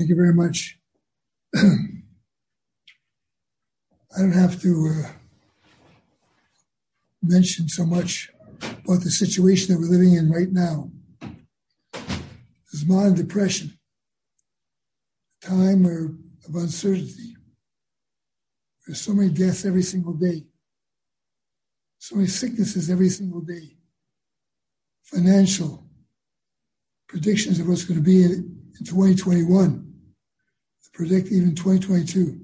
[0.00, 0.78] Thank you very much.
[1.54, 1.60] I
[4.16, 5.10] don't have to uh,
[7.22, 8.30] mention so much
[8.62, 10.90] about the situation that we're living in right now.
[12.72, 13.78] This modern depression,
[15.42, 16.14] a time where,
[16.48, 17.36] of uncertainty.
[18.86, 20.46] There's so many deaths every single day,
[21.98, 23.76] so many sicknesses every single day,
[25.02, 25.84] financial
[27.06, 28.56] predictions of what's going to be in
[28.86, 29.88] 2021
[30.92, 32.40] predict even 2022.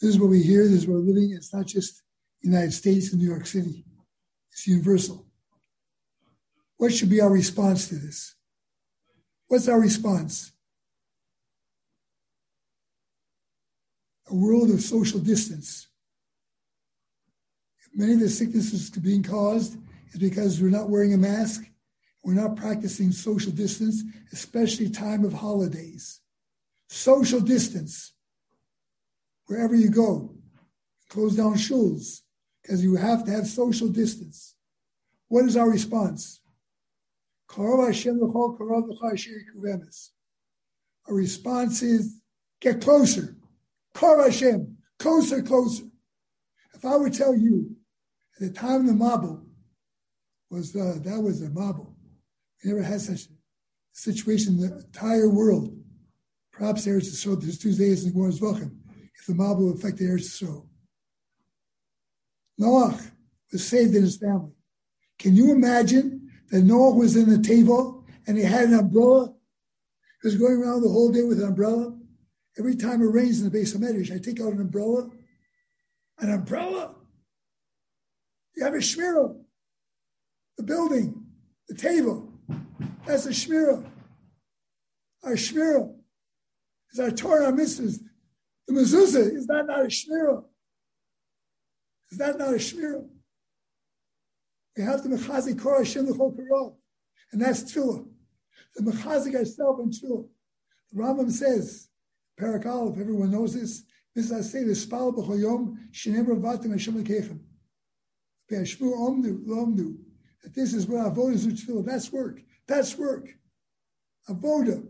[0.00, 1.32] This is what we hear, this is what we're living.
[1.32, 2.02] It's not just
[2.40, 3.84] United States and New York City,
[4.50, 5.26] it's universal.
[6.78, 8.34] What should be our response to this?
[9.48, 10.52] What's our response?
[14.30, 15.88] A world of social distance.
[17.94, 19.76] Many of the sicknesses being caused
[20.12, 21.64] is because we're not wearing a mask,
[22.22, 24.02] we're not practicing social distance,
[24.32, 26.19] especially time of holidays
[26.90, 28.12] social distance
[29.46, 30.34] wherever you go.
[31.08, 32.20] Close down shuls
[32.62, 34.54] because you have to have social distance.
[35.28, 36.40] What is our response?
[37.56, 37.84] Our
[41.08, 42.20] response is
[42.60, 43.36] get closer.
[43.94, 45.84] Kar Hashem, closer, closer.
[46.74, 47.74] If I would tell you
[48.40, 49.44] at the time the Mabul
[50.48, 51.92] was uh, that was a Mabul.
[52.64, 53.28] We never had such a
[53.92, 55.79] situation in the entire world.
[56.60, 58.78] Perhaps Eretz Yisrael, there's two days in the is welcome,
[59.18, 60.66] if the mob will affect the Eretz Yisrael.
[62.58, 63.00] Noah
[63.50, 64.52] was saved in his family.
[65.18, 69.32] Can you imagine that Noah was in the table and he had an umbrella?
[70.20, 71.96] He was going around the whole day with an umbrella.
[72.58, 75.08] Every time it rains in the base of Medrash, I take out an umbrella.
[76.18, 76.94] An umbrella?
[78.54, 79.34] You have a shmirah.
[80.58, 81.24] The building,
[81.68, 82.30] the table.
[83.06, 83.90] That's a shmirah.
[85.24, 85.94] Our shmirah
[86.92, 88.00] is our Torah mitzvahs.
[88.66, 90.44] The mezuzah is that not a shmirah?
[92.10, 93.06] Is that not a shmirah?
[94.76, 96.76] We have the mechazik kor Hashem l'chol karov,
[97.32, 98.06] and that's tefillah.
[98.76, 100.28] The mechazik ourselves in tefillah.
[100.92, 101.88] The Rambam says,
[102.40, 103.84] Parak Aleph, everyone knows this.
[104.14, 107.40] This is I say the spal b'chol yom shenem ravatim Hashem l'keichem.
[108.48, 109.96] Be'ashmu omnu l'omnu.
[110.42, 111.84] That this is what avodah is tefillah.
[111.84, 112.40] That's work.
[112.66, 113.28] That's work.
[114.28, 114.86] Avodah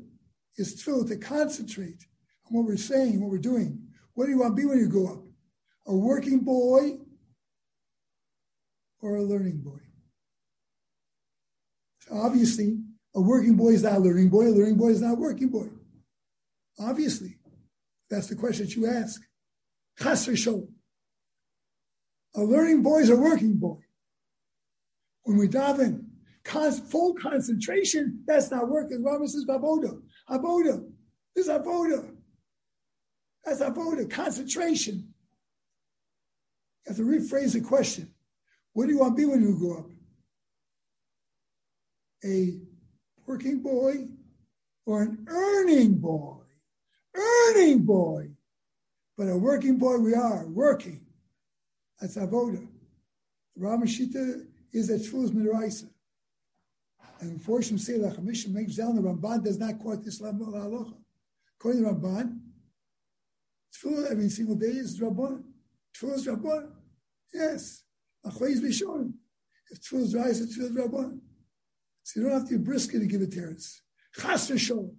[0.57, 2.07] is tefillah to concentrate
[2.47, 3.87] on what we're saying, what we're doing.
[4.15, 5.25] What do you want to be when you grow up?
[5.87, 6.99] A working boy
[9.01, 9.81] or a learning boy?
[12.01, 12.79] So obviously,
[13.15, 15.49] a working boy is not a learning boy, a learning boy is not a working
[15.49, 15.69] boy.
[16.79, 17.39] Obviously,
[18.09, 19.21] that's the question that you ask.
[19.99, 20.75] Chasr shalom.
[22.35, 23.79] A learning boy is a working boy.
[25.25, 25.49] When we
[26.51, 29.03] full concentration, that's not working.
[29.03, 30.01] Rama says, Baboda.
[30.31, 30.85] Avoda.
[31.35, 32.15] This is avoda.
[33.45, 35.13] That's avoda, concentration.
[36.87, 38.13] You have to rephrase the question.
[38.73, 39.87] What do you want to be when you grow up?
[42.25, 42.59] A
[43.27, 44.09] working boy
[44.87, 46.37] or an earning boy?
[47.15, 48.31] Earning boy.
[49.17, 51.05] But a working boy we are, working.
[52.01, 52.67] That's avoda.
[53.59, 55.89] Ramashita is a Tfuz Midaraisa.
[57.21, 60.95] And unfortunately, say the Chamisha makes down the Ramban does not quote this halacha.
[61.59, 62.41] According to Ramban,
[63.75, 65.43] tefillah every single day is Rabban.
[65.95, 66.71] Tefillah is Rabban.
[67.35, 67.85] Yes.
[68.27, 69.13] Achleis Bishonim.
[69.71, 71.21] If tefillah is rice, it's tefillah is Rabban.
[72.05, 73.81] So you don't have to be brisket to give it teretz.
[74.19, 74.97] Chas Shalom.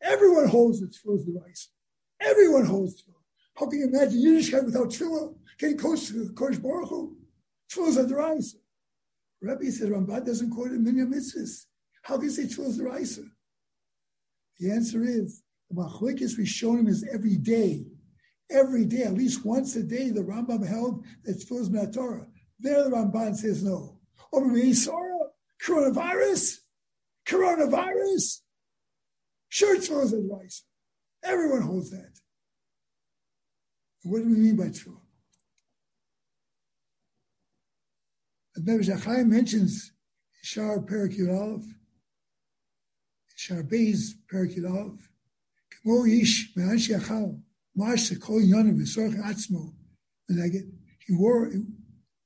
[0.00, 1.70] Everyone holds that tefillah is the rice.
[2.20, 3.22] Everyone holds tefillah.
[3.56, 5.34] How can you imagine Yiddishkeit without tefillah?
[5.78, 7.16] Close to the Kodesh Baruch Hu?
[7.68, 8.56] Tefillah is the rice.
[9.44, 11.66] Rabbi said Ramban doesn't quote it in Minya Mitzvahs.
[12.02, 13.22] How can you say the Raisa?
[14.58, 16.36] The answer is the Machlekes
[16.78, 17.84] him is every day.
[18.50, 22.26] Every day, at least once a day, the Rambam held that Tfilah is Torah.
[22.60, 23.98] There the Ramban says no.
[24.32, 25.28] Over Yisora,
[25.62, 26.58] coronavirus,
[27.26, 28.40] coronavirus.
[29.48, 30.62] Sure, the Raisa.
[31.22, 32.12] Everyone holds that.
[34.02, 35.03] what do we mean by Tfilah?
[38.64, 39.92] Medrash mentions
[40.42, 41.64] Shar Perakut Aleph,
[43.36, 45.08] Shar Beis Perakut Aleph,
[45.86, 47.40] Kmo Ish Me'anshi Achal,
[47.76, 49.74] Mash Sekol Yonim V'sorach Atzmo,
[50.30, 50.70] Meneged.
[51.06, 51.60] He war, he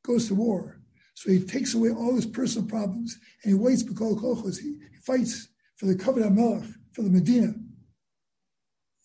[0.04, 0.80] goes to war.
[1.14, 4.58] So he takes away all his personal problems and he waits B'kol Kolchos.
[4.60, 7.54] He, he fights for the Kavod HaMelech, for the Medina.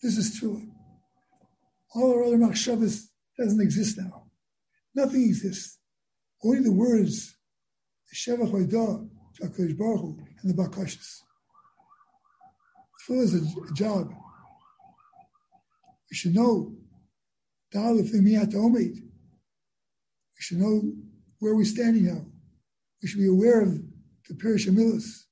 [0.02, 0.62] This is true.
[1.94, 3.08] All our other machshavas
[3.38, 4.26] doesn't exist now.
[4.94, 5.78] Nothing exists.
[6.44, 7.34] Only the words,
[8.10, 9.08] the Shevach Haidah,
[9.42, 11.20] HaKadosh Baruch and the Bakashas.
[13.08, 14.12] Tefillah is a, a job.
[16.10, 16.74] We should know
[17.74, 18.94] Dalif Omeid.
[18.94, 20.82] We should know
[21.38, 22.26] where we're standing now.
[23.02, 23.74] We should be aware of
[24.28, 25.24] the Pirish Amilis,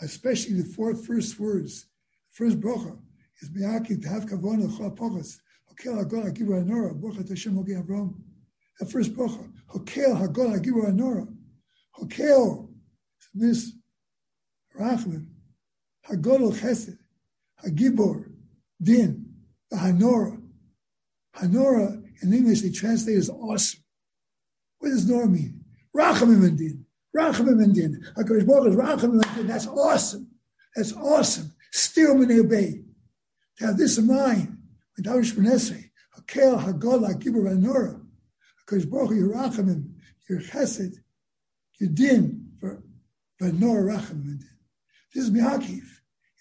[0.00, 1.86] especially the four first words.
[2.30, 2.98] The First bracha
[3.40, 5.38] is Mi'aki to have kavana chal pochas.
[5.70, 6.98] Hokel hagol hagibar anora.
[6.98, 8.14] Bracha Hashem hoki Avram.
[8.80, 9.51] The first bracha.
[9.72, 11.28] Hokel hagol hagibar anora.
[11.98, 12.68] Hokel.
[13.34, 13.72] This
[14.78, 15.26] Rachman.
[16.08, 16.98] Hagol chesed.
[17.64, 18.30] Hagibor.
[18.82, 19.26] Din.
[19.70, 20.38] The Hanora.
[21.36, 23.80] Hanora in English they translate as awesome.
[24.78, 25.64] What does Nora mean?
[25.96, 26.84] Rachamim and Din.
[27.16, 28.02] Rachamim and Din.
[28.16, 29.46] Is Rachamim and Din.
[29.46, 30.28] That's awesome.
[30.74, 31.52] That's awesome.
[31.70, 32.82] Still when they obey.
[33.58, 34.58] To have this in mind,
[34.96, 38.01] with Davish Benesre, Hakel, Hagola, Gibber, Anora,
[38.68, 39.94] HaKadosh Baruch your Rachamim,
[40.28, 40.94] your Chesed,
[41.80, 42.82] your Din, for
[43.40, 44.40] no Rachamim.
[45.14, 45.84] This is Mihakiv.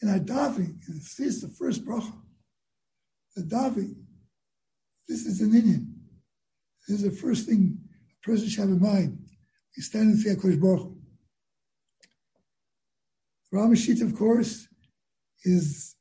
[0.02, 2.14] In our davening, this is the first bracha.
[3.36, 3.96] The davening
[5.08, 5.94] this is an Indian.
[6.88, 7.78] This is the first thing
[8.24, 9.20] a person should have in mind.
[9.76, 10.94] We stand in Fiyah Kosh Baruch
[13.54, 14.68] Ramashit, of course,
[15.44, 15.96] is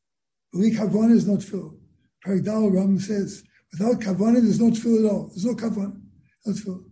[0.54, 1.80] Balik Havana is not filled.
[2.24, 3.42] Paragdal Ram says,
[3.72, 5.26] without Kavana, there's no tefillah at all.
[5.28, 5.99] There's no Kavana,
[6.50, 6.84] no tefillah.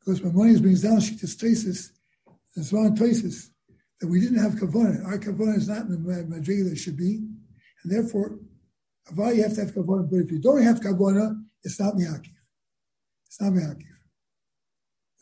[0.00, 1.90] Because Maimonides brings down Shittas Tesis,
[2.56, 3.50] and Zwan Tesis,
[4.00, 5.04] that we didn't have Kavana.
[5.06, 7.24] Our Kavana is not in the Madrigal that it should be,
[7.84, 8.38] and therefore
[9.10, 12.30] Aval, you have to have kavana, but if you don't have kavana, it's not miyakiv.
[13.26, 13.86] It's not miyakiv.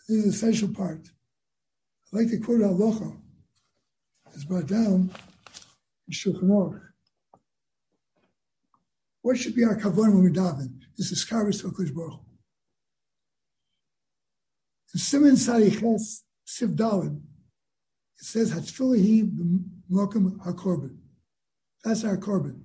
[0.09, 1.09] This is an essential part.
[2.13, 3.17] I like to quote Halacha.
[4.35, 5.11] It's brought down
[6.07, 6.81] in Shulchan Aruch.
[9.23, 10.79] What should be our kavana when we daven?
[11.01, 12.21] This is kavis to Hakadosh Baruch
[14.93, 17.23] In Simon Sariches Siv Dalin,
[18.19, 19.33] it says Hatfilahi
[19.91, 20.99] b'mokum hakorban.
[21.83, 22.61] That's our korban.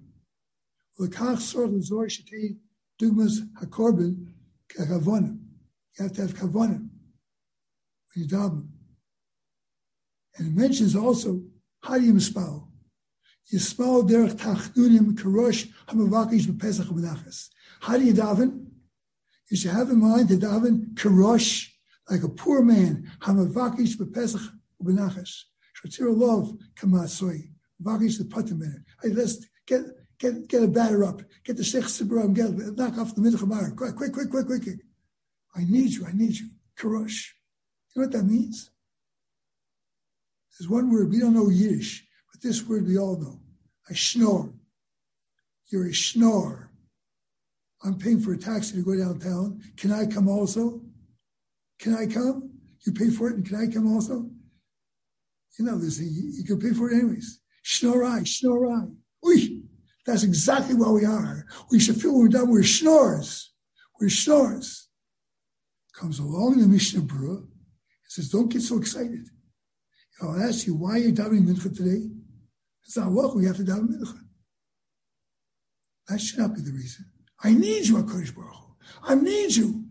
[1.00, 2.58] L'kach sor l'zor shetei
[3.02, 4.34] dugmas hakorban
[4.68, 5.40] kekavonim.
[5.98, 8.68] You have to have kavonim when you daven.
[10.36, 11.42] And it mentions also
[11.82, 12.68] how do you mispal?
[13.54, 17.50] Yispal derech tachdunim karosh hamavakish b'pesach b'nachas.
[17.82, 18.68] How do you daven?
[19.50, 21.70] You should have in mind to daven karosh,
[22.10, 24.50] like a poor man, hamavakish b'pesach
[24.82, 25.44] b'nachas.
[25.84, 27.50] Shotzir love kamasoy.
[27.84, 28.82] Vakish the patim in it.
[29.02, 29.82] Hey, let's get
[30.18, 31.22] Get, get a batter up.
[31.44, 34.80] Get the Sheikh Sibram, get knock off the Mincha Quick, quick, quick, quick, quick.
[35.56, 36.50] I need you, I need you.
[36.78, 37.32] Karosh.
[37.94, 38.72] You know what that means?
[40.58, 43.40] There's one word, we don't know Yiddish, but this word we all know.
[43.90, 44.54] I snore.
[45.68, 46.70] You're a snore.
[47.84, 49.62] I'm paying for a taxi to go downtown.
[49.78, 50.82] Can I come also?
[51.80, 52.52] Can I come?
[52.86, 54.30] You pay for it, and can I come also?
[55.58, 57.40] You know, there's a, you can pay for it anyways.
[57.64, 58.86] Snore I, snore I.
[59.24, 59.62] Uy,
[60.06, 61.46] that's exactly what we are.
[61.72, 63.54] We should feel we're done, we're snores.
[64.00, 64.90] We're snores.
[65.94, 67.48] Comes along the Mishnah Berurah and
[68.08, 69.30] says, Don't get so excited.
[70.22, 72.10] I'll ask you, why are you davening mincha today?
[72.86, 74.20] It's not what we have to daven mincha.
[76.08, 77.06] That should not be the reason.
[77.44, 78.76] I need you, HaKadosh Baruch Hu.
[79.04, 79.86] I need you.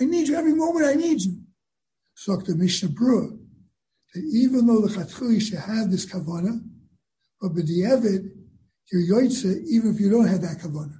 [0.00, 0.86] I need you every moment.
[0.86, 1.42] I need you.
[2.14, 3.38] So the Mishnah Berurah
[4.12, 6.60] that even though the Chatchili should have this kavana,
[7.40, 8.28] but b'di'evid,
[8.92, 10.98] you're yoitze even if you don't have that kavanah.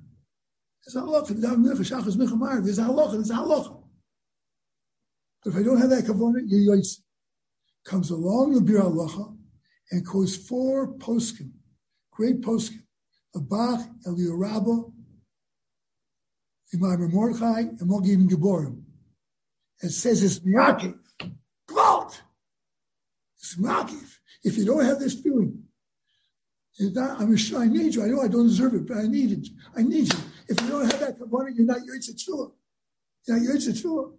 [0.87, 1.29] There's halacha.
[1.29, 3.13] There's a halacha.
[3.13, 3.83] There's a halacha.
[5.43, 6.81] But if I don't have that kavanah, you're.
[7.85, 9.37] Comes along the Biur Halacha
[9.91, 11.51] and quotes four poskim,
[12.11, 12.83] great poskim,
[13.35, 14.83] the Bach, Rabbah,
[16.75, 18.83] Imam Mordechai, and Mogim Geborim.
[19.83, 20.99] It says it's miyakiv.
[21.69, 22.21] Kvalt.
[23.39, 24.19] It's miyakiv.
[24.45, 25.65] If you don't have this feeling,
[26.97, 28.05] I'm sure I need you.
[28.05, 29.49] I know I don't deserve it, but I need it.
[29.77, 30.19] I need you.
[30.49, 32.53] If you don't have that kavanah, you're not Yitzhak Tefillah.
[33.27, 34.13] You're not Yitzhak Tefillah.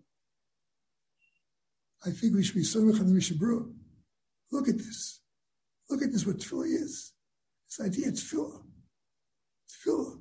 [2.05, 3.73] I think we should be the Mishnah Berurah.
[4.51, 5.20] Look at this.
[5.91, 7.11] Look at this, what Tefillah is.
[7.69, 8.63] This idea, Tefillah.
[9.69, 10.19] Tefillah.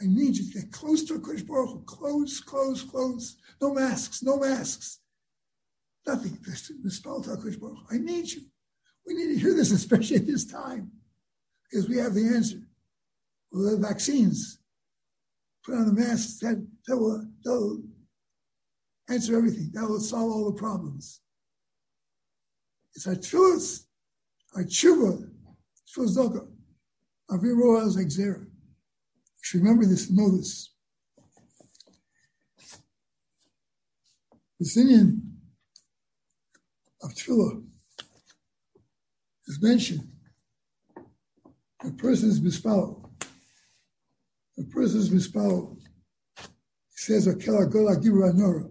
[0.00, 1.82] I need you to get close to a Kodesh Baruch Hu.
[1.86, 3.36] Close, close, close.
[3.60, 5.00] No masks, no masks.
[6.06, 6.38] Nothing.
[6.44, 7.94] Just spell to Kodesh Baruch Hu.
[7.94, 8.42] I need you.
[9.06, 10.90] We need to hear this, especially at this time
[11.70, 12.58] because we have the answer.
[13.52, 14.58] We'll have vaccines.
[15.64, 16.38] Put on the masks.
[16.40, 17.82] That, that will that'll
[19.08, 19.70] answer everything.
[19.72, 21.20] That will solve all the problems.
[22.94, 23.85] It's our tefillas,
[24.56, 25.30] our tshuva,
[25.86, 26.46] tefillas doka.
[27.28, 28.40] Our viro is like zera.
[28.40, 30.72] You should remember this know this.
[34.58, 35.22] The Indian
[37.02, 37.62] of tefillah
[39.46, 40.08] is mentioned.
[41.84, 43.10] A person is mispalled.
[44.58, 45.78] A person is mispalled.
[46.38, 48.64] He says, Akela Gola Gibra Nora.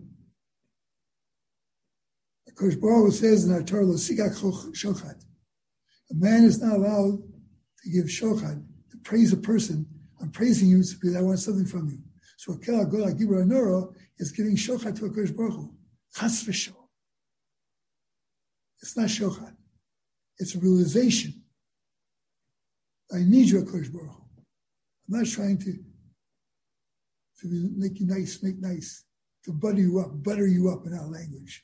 [2.56, 5.22] Kosh Baruch says in our Torah, Shochat.
[6.12, 7.18] A man is not allowed
[7.84, 9.86] to give shochat, to praise a person.
[10.22, 12.00] I'm praising you because I want something from you.
[12.38, 15.72] So Akela Gola Gibra Nora is giving shochat to a Kosh Baruch
[16.16, 16.76] Chas v'shol.
[18.82, 19.56] It's not shochat.
[20.38, 21.42] It's a realization.
[23.14, 24.26] I need you, Kosh Baruch
[25.08, 25.74] I'm not trying to
[27.42, 29.04] to make you nice, make nice,
[29.44, 31.64] to butter you up, butter you up in our language.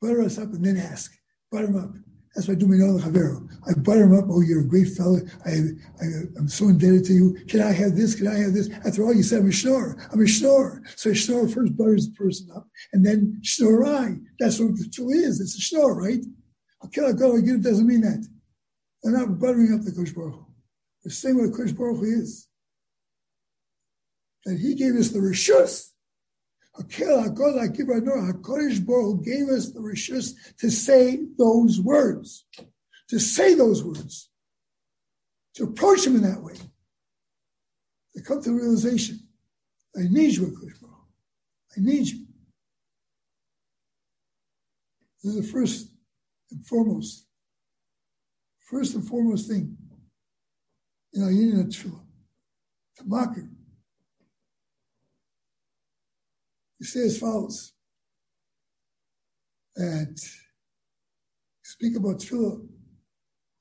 [0.00, 1.12] Butter us up and then ask.
[1.50, 2.09] Butter them up.
[2.34, 3.48] That's what I do my Nola Chavero.
[3.68, 4.26] I butter him up.
[4.28, 5.18] Oh, you're a great fellow.
[5.44, 5.50] I,
[6.00, 6.04] I,
[6.38, 7.36] am so indebted to you.
[7.48, 8.14] Can I have this?
[8.14, 8.70] Can I have this?
[8.86, 9.96] After all, you said I'm a schnorr.
[10.12, 10.82] I'm a schnorr.
[10.94, 14.16] So a schnorr first butters the person up, and then schnorr I.
[14.38, 15.40] That's what the truth is.
[15.40, 16.24] It's a schnorr, right?
[16.84, 17.56] Okay, I'll go again.
[17.56, 18.26] It doesn't mean that.
[19.02, 20.46] They're not buttering up the Kosh Baruch.
[21.02, 22.46] They're saying what Baruch is.
[24.44, 25.90] That he gave us the rishus
[26.82, 32.46] HaKadosh Baruch gave us the rishus to say those words,
[33.08, 34.30] to say those words,
[35.54, 36.54] to approach him in that way,
[38.14, 39.20] to come to realization.
[39.96, 40.96] I need you, HaKadosh Baruch.
[41.76, 42.26] I need you.
[45.22, 45.90] This is the first
[46.50, 47.26] and foremost,
[48.70, 49.76] first and foremost thing
[51.12, 52.00] in our union of tefillah,
[52.96, 53.56] to mock him
[56.80, 57.72] You say as follows.
[59.76, 60.18] And
[61.62, 62.66] speak about tefillah.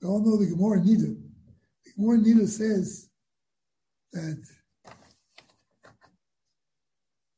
[0.02, 1.16] We all know the Gemara Nida.
[1.86, 3.10] The Gemara Nida says
[4.14, 4.42] that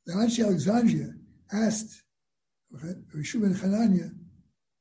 [0.06, 1.14] the Anshi Alexandria
[1.52, 2.04] asked
[2.74, 4.12] Rishu ben Hanania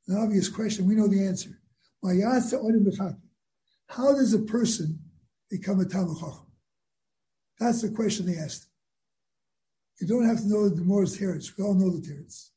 [0.08, 0.86] an obvious question.
[0.86, 1.50] We know the answer.
[3.88, 4.98] How does a person
[5.50, 6.16] become a Talmud
[7.58, 8.69] That's the question they asked.
[10.00, 11.56] You don't have to know the Gemara's teretz.
[11.56, 12.50] We all know the teretz.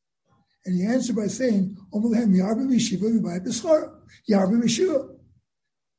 [0.65, 1.75] And he answered by saying,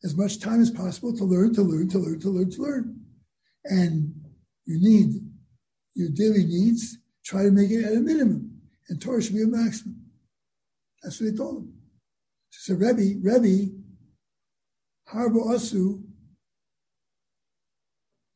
[0.04, 3.00] As much time as possible to learn, to learn, to learn, to learn, to learn.
[3.64, 4.14] And
[4.64, 5.20] you need
[5.94, 8.50] your daily needs, try to make it at a minimum.
[8.88, 10.00] And Torah should be a maximum.
[11.02, 11.74] That's what they told him.
[12.50, 13.72] So Rebbe, Rebbe,
[15.12, 16.02] Harbo Asu,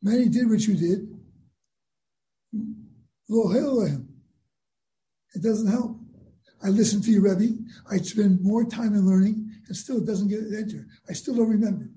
[0.03, 1.18] many did what you did,
[5.35, 5.99] it doesn't help.
[6.63, 7.55] I listen to you, Rebbe.
[7.91, 10.87] I spend more time in learning, and still it doesn't get enter.
[11.09, 11.91] I still don't remember.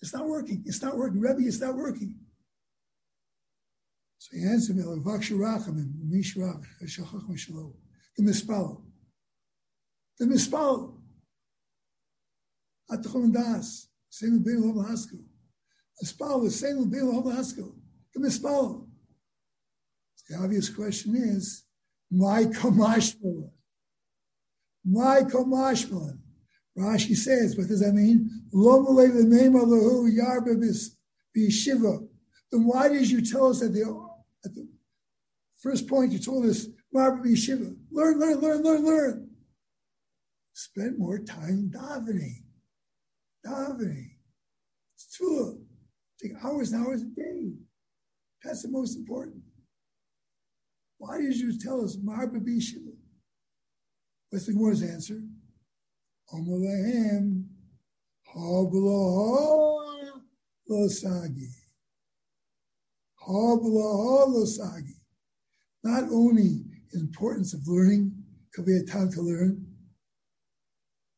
[0.00, 0.62] It's not working.
[0.64, 1.20] It's not working.
[1.20, 2.14] Rebbe, it's not working.
[4.18, 4.82] So he answered me,
[8.16, 8.82] the mispalo.
[10.18, 10.98] The mispalo.
[12.90, 13.88] Atachon das.
[14.08, 15.20] Same bein lo haskell.
[16.02, 17.74] Mispalo, the same bein lo haskell.
[18.14, 18.85] The mispalo.
[20.28, 21.64] The obvious question is,
[22.10, 23.50] my kamashmalan?
[24.84, 26.18] My kamashmalan?
[26.78, 28.28] Rashi says, what does that mean?
[28.52, 30.10] the name of the who?
[30.10, 31.98] yarba Shiva.
[32.50, 33.82] Then why did you tell us at the,
[34.44, 34.68] at the
[35.62, 37.74] first point you told us yarba b'shiva?
[37.90, 39.30] Learn, learn, learn, learn, learn.
[40.52, 42.44] Spend more time davening.
[43.46, 44.10] Davening.
[44.94, 45.60] It's true.
[46.22, 47.52] Take hours and hours a day.
[48.42, 49.42] That's the most important.
[50.98, 52.92] Why did you tell us Marba Bishiva?
[54.30, 55.20] What's the Gemara's answer?
[56.32, 57.44] Omalahem
[58.26, 60.20] Habla
[60.70, 61.50] Losagi.
[63.20, 64.96] Habla Losagi.
[65.84, 68.12] Not only the importance of learning,
[68.52, 69.66] could be a time to learn,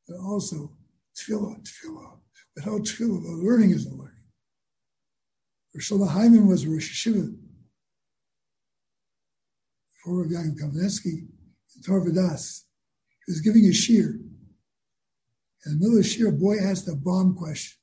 [0.09, 0.73] but also
[1.17, 2.19] tefillah, tefillah.
[2.57, 4.15] Without tefillah, learning isn't learning.
[5.75, 7.07] Rosh Hyman was Rosh
[10.03, 11.27] for Rabbi Kamenetsky
[11.77, 12.65] in Torah Vodaas.
[13.27, 14.21] He was giving a shear.
[15.67, 17.79] In the middle of the shear, a boy asked a bomb question.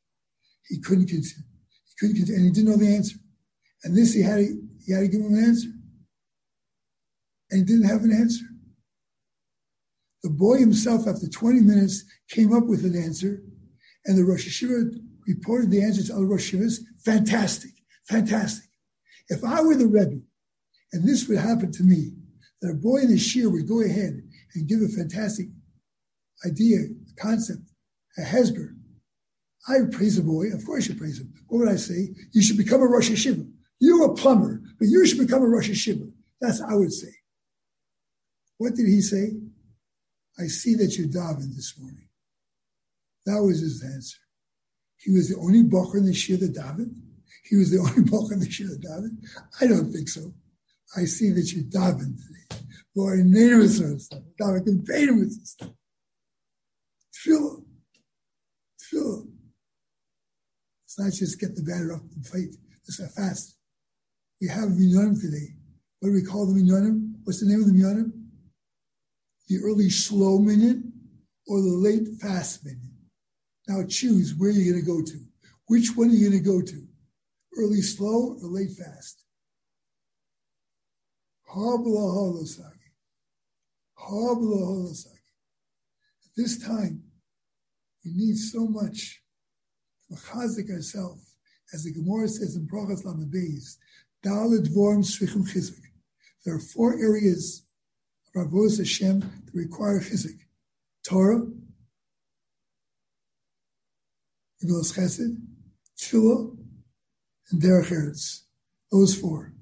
[0.68, 1.46] He couldn't continue.
[1.86, 3.18] He couldn't continue, and he didn't know the answer.
[3.84, 5.70] And this he had to, he had to give him an answer.
[7.52, 8.46] And he didn't have an answer.
[10.24, 13.44] The boy himself, after 20 minutes, came up with an answer,
[14.06, 14.90] and the Rosh HaYeshiva
[15.28, 16.80] reported the answer to other Rosh Hashivas.
[17.06, 17.72] Fantastic,
[18.10, 18.66] fantastic.
[19.30, 20.22] If I were the Rebbe,
[20.94, 22.12] and this would happen to me,
[22.62, 24.22] that a boy in the shear would go ahead
[24.54, 25.48] and give a fantastic
[26.46, 27.62] idea, a concept,
[28.18, 28.70] a hesber.
[29.68, 30.48] I would praise the boy.
[30.54, 31.34] Of course you praise him.
[31.48, 32.10] What would I say?
[32.32, 33.50] You should become a Rosh HaYeshiva.
[33.80, 36.12] You're a plumber, but you should become a Rosh HaYeshiva.
[36.40, 37.12] That's what I would say.
[38.58, 39.32] What did he say?
[40.40, 42.08] I see that you davened this morning.
[43.26, 44.18] That was his answer.
[44.98, 46.94] He was the only Bocher in the Shir that David.
[47.44, 49.12] He was the only Bocher in the Shir that David.
[49.62, 50.34] I don't think so.
[50.96, 52.66] I see that you David today.
[52.96, 53.70] Lord, in name of
[54.38, 55.58] David can pay him with this.
[57.14, 57.64] Tefillah.
[58.82, 59.28] Tefillah.
[60.86, 62.56] It's not just get the batter up and fight.
[62.88, 63.58] It's a fast.
[64.42, 65.56] We have minyanim today.
[66.00, 67.16] What do we call the minyanim?
[67.24, 68.12] What's the name of the minyanim?
[69.50, 70.94] The early slow minyan
[71.48, 72.96] or the late fast minyan.
[73.68, 75.20] Now choose where you're going to go to.
[75.68, 76.88] Which one are you going to go to?
[77.58, 79.25] Early slow or late fast?
[81.56, 82.92] Habla holosagi.
[83.94, 85.32] Habla holosagi.
[86.26, 87.02] At this time,
[88.04, 89.22] we need so much
[90.10, 91.38] to chazik ourselves,
[91.74, 93.78] as the Gemara says in Brachas Beis,
[94.26, 95.80] Daled Vorm Shvichim Chizik.
[96.44, 97.66] There are four areas
[98.28, 100.40] of our Hashem that require chizik.
[101.08, 101.40] Torah,
[104.62, 105.38] Gemilas Chesed,
[105.98, 106.58] Tefillah,
[107.52, 108.42] and Derech Eretz.
[108.92, 109.55] Those four.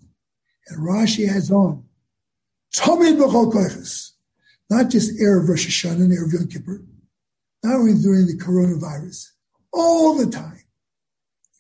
[0.67, 1.83] And Rashi adds on,
[2.75, 4.11] Tomid B'chol Koiches.
[4.69, 6.83] Not just Erev Rosh Hashanah and Erev Yom Kippur,
[7.63, 9.27] not only during the coronavirus,
[9.71, 10.63] all the time.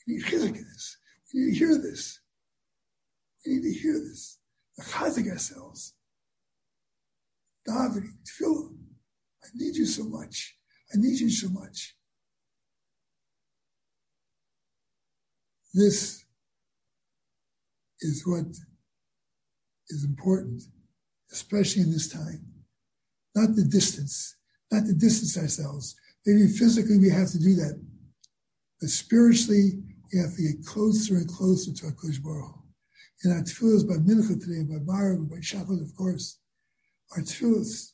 [0.07, 0.97] We need chizik in this.
[1.33, 2.19] We need to hear this.
[3.45, 4.39] We need to hear this.
[4.79, 5.93] Ourselves.
[7.67, 8.75] Davening, tefillah.
[9.43, 10.57] I need you so much.
[10.93, 11.95] I need you so much.
[15.73, 16.25] This
[17.99, 18.45] is what
[19.89, 20.63] is important,
[21.31, 22.45] especially in this time.
[23.35, 24.35] Not the distance,
[24.71, 25.95] not to distance ourselves.
[26.25, 27.81] Maybe physically we have to do that,
[28.79, 32.55] but spiritually we have to get closer and closer to HaKadosh Baruch
[33.23, 36.39] And our tefillahs by Mincha today, by Baruch, by Shachar, of course,
[37.15, 37.93] our tefillahs,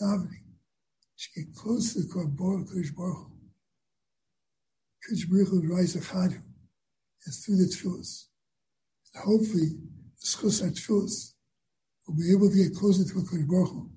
[0.00, 0.44] davening,
[1.16, 3.36] should get closer to HaKadosh Baruch
[5.06, 6.42] Kodesh Baruch Hu rise achadu
[7.26, 8.26] is through the tefillahs.
[9.14, 9.78] And hopefully,
[10.26, 11.32] schus our tefillahs
[12.06, 13.90] will be able to get closer to HaKadosh Baruch Hu.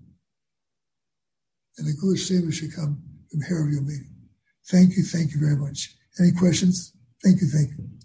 [1.77, 4.15] And the Gula Shema should come from here of your meeting.
[4.69, 5.95] Thank you, thank you very much.
[6.19, 6.93] Any questions?
[7.23, 7.98] Thank you, thank you.